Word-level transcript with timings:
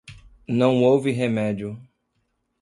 Não 0.47 0.81
houve 0.81 1.11
remédio. 1.11 1.79